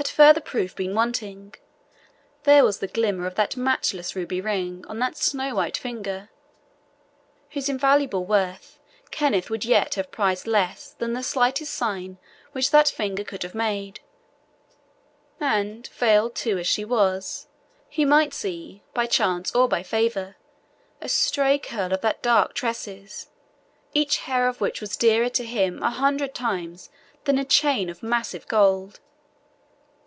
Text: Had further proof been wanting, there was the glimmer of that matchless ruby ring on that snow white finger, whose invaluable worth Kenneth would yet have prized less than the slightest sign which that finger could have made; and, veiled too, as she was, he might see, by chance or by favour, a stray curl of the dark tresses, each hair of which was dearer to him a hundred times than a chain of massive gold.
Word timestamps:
Had 0.00 0.08
further 0.08 0.40
proof 0.40 0.74
been 0.74 0.94
wanting, 0.94 1.54
there 2.44 2.64
was 2.64 2.78
the 2.78 2.86
glimmer 2.86 3.26
of 3.26 3.34
that 3.34 3.54
matchless 3.54 4.16
ruby 4.16 4.40
ring 4.40 4.82
on 4.88 4.98
that 4.98 5.14
snow 5.14 5.54
white 5.56 5.76
finger, 5.76 6.30
whose 7.50 7.68
invaluable 7.68 8.24
worth 8.24 8.78
Kenneth 9.10 9.50
would 9.50 9.62
yet 9.66 9.96
have 9.96 10.10
prized 10.10 10.46
less 10.46 10.92
than 10.92 11.12
the 11.12 11.22
slightest 11.22 11.74
sign 11.74 12.16
which 12.52 12.70
that 12.70 12.88
finger 12.88 13.22
could 13.22 13.42
have 13.42 13.54
made; 13.54 14.00
and, 15.38 15.86
veiled 15.88 16.34
too, 16.34 16.56
as 16.56 16.66
she 16.66 16.84
was, 16.84 17.46
he 17.90 18.06
might 18.06 18.32
see, 18.32 18.82
by 18.94 19.04
chance 19.04 19.54
or 19.54 19.68
by 19.68 19.82
favour, 19.82 20.36
a 21.02 21.10
stray 21.10 21.58
curl 21.58 21.92
of 21.92 22.00
the 22.00 22.16
dark 22.22 22.54
tresses, 22.54 23.28
each 23.92 24.20
hair 24.20 24.48
of 24.48 24.62
which 24.62 24.80
was 24.80 24.96
dearer 24.96 25.28
to 25.28 25.44
him 25.44 25.82
a 25.82 25.90
hundred 25.90 26.34
times 26.34 26.88
than 27.24 27.36
a 27.38 27.44
chain 27.44 27.90
of 27.90 28.02
massive 28.02 28.48
gold. 28.48 28.98